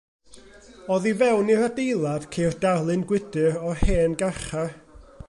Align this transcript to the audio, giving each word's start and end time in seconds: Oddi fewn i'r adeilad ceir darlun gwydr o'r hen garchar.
Oddi 0.95 1.11
fewn 1.19 1.51
i'r 1.55 1.61
adeilad 1.65 2.25
ceir 2.37 2.57
darlun 2.65 3.07
gwydr 3.13 3.61
o'r 3.69 3.81
hen 3.91 4.17
garchar. 4.23 4.73